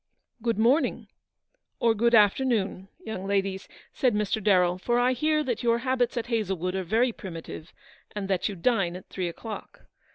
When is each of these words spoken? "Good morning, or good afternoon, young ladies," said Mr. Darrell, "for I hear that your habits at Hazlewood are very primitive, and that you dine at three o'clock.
"Good 0.41 0.57
morning, 0.57 1.09
or 1.79 1.93
good 1.93 2.15
afternoon, 2.15 2.87
young 3.05 3.27
ladies," 3.27 3.67
said 3.93 4.15
Mr. 4.15 4.43
Darrell, 4.43 4.79
"for 4.79 4.97
I 4.97 5.11
hear 5.13 5.43
that 5.43 5.61
your 5.61 5.77
habits 5.77 6.17
at 6.17 6.25
Hazlewood 6.25 6.73
are 6.73 6.81
very 6.83 7.11
primitive, 7.11 7.71
and 8.15 8.27
that 8.27 8.49
you 8.49 8.55
dine 8.55 8.95
at 8.95 9.09
three 9.09 9.27
o'clock. 9.27 9.85